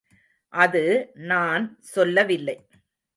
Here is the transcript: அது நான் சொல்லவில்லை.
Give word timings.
அது 0.53 1.11
நான் 1.13 1.77
சொல்லவில்லை. 1.79 2.57